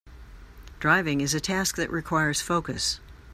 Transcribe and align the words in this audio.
Driving 0.79 1.21
is 1.21 1.35
a 1.35 1.39
task 1.39 1.75
that 1.75 1.91
requires 1.91 2.41
focus. 2.41 2.99